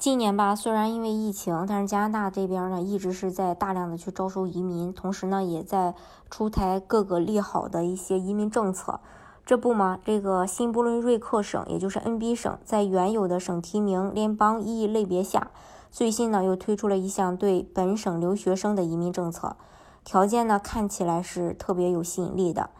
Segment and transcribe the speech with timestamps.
[0.00, 5.94] 今年吧，虽然因为疫情，但是加拿大这边呢一直是在大量的去招收移民，同时呢也在
[6.30, 9.00] 出台各个利好的一些移民政策。
[9.44, 15.50] 这不嘛，这个新布伦瑞克省，也就是 NB 省，在原有的省提名联邦意义类别下，
[15.90, 19.54] 最新呢又推出了一项对本省留学生的移民政策，
[20.02, 22.70] 条件呢看起来是特别有吸引力的。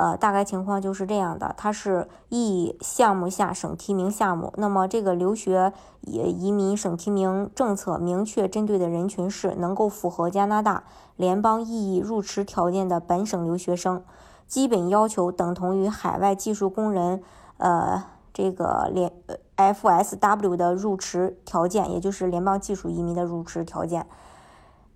[0.00, 4.50] 呃，大概情况就是这样的，它是 E 项目下省提名项目。
[4.56, 10.84] 那么这个留学移移民省提名政策明确针对的人群是能够符合加拿大
[11.16, 14.02] 联邦意义入池条件的本省留学生，
[14.46, 17.22] 基本要求等同于海外技术工人，
[17.58, 19.12] 呃，这个联
[19.54, 24.06] FSW 的入池条件，也就是联邦技术移民的入池条件。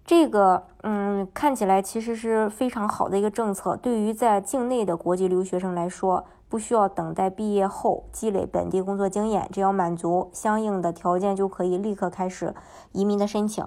[0.06, 3.74] 这个，嗯，看起来其实是非常好的一个政策。
[3.74, 12.54] 对于在境内的国际留学生来说，不需要等待毕业后积累本地工作经验，只要满足相应的条件，就可以立刻开始
[12.92, 13.66] 移民的申请。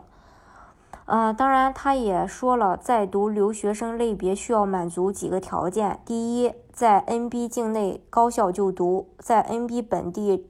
[1.07, 10.45] 呃，当然，他也说了，在读留学生类别需要满足几个条件：第一，在 NB 境内高校就读，在 NB 本地，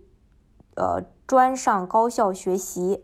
[0.76, 3.02] 呃，专上高校学习，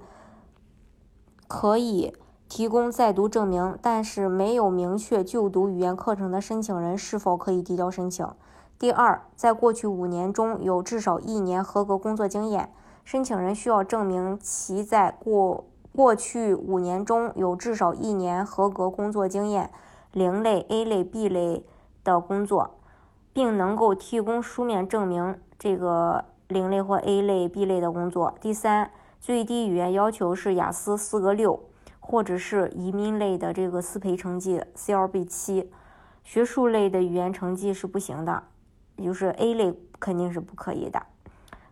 [1.48, 2.14] 可以。
[2.56, 8.28] 提供在读证明，但是没有明确就读语言课程的申请人是否可以递交申请？
[8.78, 12.72] 第二，在过去五年中有至少一年合格工作经验，
[13.04, 15.66] 申请人需要证明其在过
[15.96, 19.72] 过去五年中有至少一年合格工作经验，
[20.12, 21.66] 零类、A 类、B 类
[22.04, 22.76] 的工作，
[23.34, 28.36] 并能够提供书面证明这个零类或 A 类、B 类的工作。
[28.40, 31.60] 第三，最低语言要求是雅思四个六。
[32.06, 35.72] 或者是移民类的这个思培成绩 CLB 七，
[36.22, 38.44] 学术类的语言成绩是不行的，
[38.98, 41.02] 就是 A 类肯定是不可以的。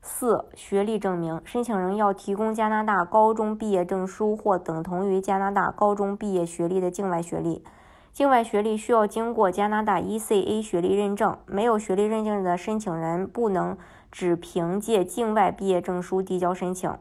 [0.02, 7.64] 四、学历证明，申请人要提供加拿大高中毕业证书或等同于加拿大高中毕业学历的境外学历，
[8.12, 13.78] 境外学历需要经过加拿大 ECA 学历认证，没有学历认证的申请人不能
[14.12, 16.91] 只凭借境外毕业证书递交申请。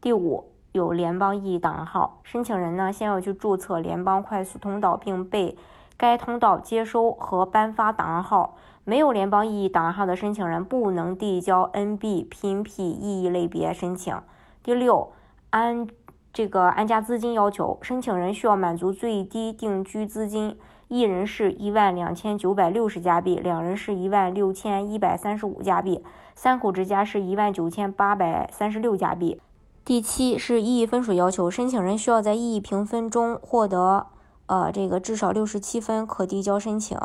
[0.00, 0.51] 第五。
[0.72, 5.56] 有联邦异议档案号，申请人呢先要去注册联邦快速通道，并被
[5.98, 8.56] 该通道接收和颁发档案号。
[8.84, 14.18] 没有联邦异议档案号的申请人不能递交 NB PNP 意义类别申请。
[14.62, 15.12] 第六，
[15.50, 15.86] 安
[16.32, 20.58] 这个安家资金要求，申请人需要满足最低定居资金，
[20.88, 26.02] 一人是一万两千九百六十加币，两人是一万六千一百三十五加币，
[26.34, 29.38] 三口之家是一万九千八百三十六加币。
[29.84, 34.06] 第七是意义分数要求，申请人需要在意义评分中获得
[34.46, 36.96] 呃这个至少六十七分，可递交申请。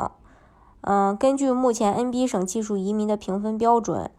[0.82, 4.12] 嗯，根据目前 NB 省技术移民的评分标准，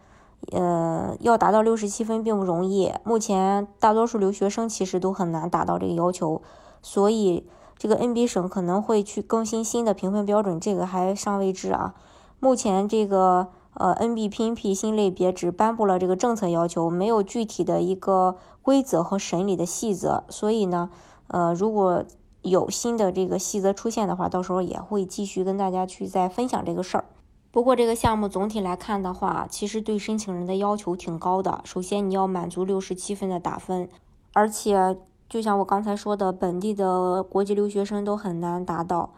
[0.51, 2.91] 呃，要达到六十七分并不容易。
[3.05, 6.41] 目前大多数留学生其实都很难达到这个要求，
[6.81, 11.95] 所以这个 NB 省可能会去更新新的评分标准，这个还尚未知啊。
[12.41, 13.47] 目前这个。
[13.79, 20.89] 呃，NB PNP 新类别只颁布了这个政策要求，没有具体的一个规则和审理的细则，所以呢，
[21.27, 22.03] 呃，如果
[22.41, 27.05] 有新的这个细则出现的话，到时候也会继续跟大家去再分享这个事儿。
[27.51, 31.61] 不过这个项目总体来看的话，其实对申请人的要求挺高的。
[31.63, 33.87] 首先你要满足六十七分的打分，
[34.33, 34.97] 而且
[35.29, 39.13] 就像我刚才说的，本地的国际留学生都很难达到，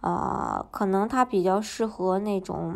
[0.00, 2.74] 啊，可能他比较适合那种。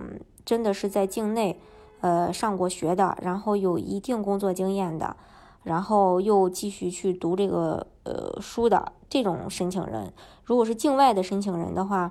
[0.50, 1.60] 真的是在境内，
[2.00, 5.14] 呃，上过学的，然后有一定工作经验的，
[5.62, 10.12] 然后又继续去读这个呃书的这种申请人。
[10.42, 12.10] 如果是境外的申请人的话，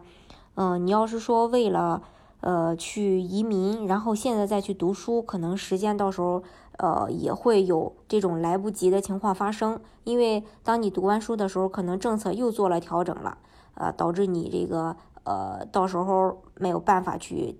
[0.56, 2.02] 嗯，你要是说为了
[2.40, 6.42] 呃去移民，然后现在再去读书，可能时间到时候
[6.78, 9.78] 呃也会有这种来不及的情况发生。
[10.06, 13.38] 因为当你读完书的时候，可能政策又做了调整了，
[13.74, 14.96] 呃，导致你这个
[15.26, 17.60] 呃到时候没有办法去。